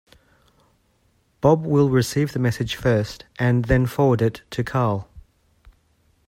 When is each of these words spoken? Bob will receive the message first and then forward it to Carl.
Bob 1.41 1.63
will 1.63 1.91
receive 1.91 2.33
the 2.33 2.39
message 2.39 2.75
first 2.75 3.25
and 3.37 3.65
then 3.65 3.85
forward 3.85 4.19
it 4.19 4.41
to 4.49 4.63
Carl. 4.63 5.07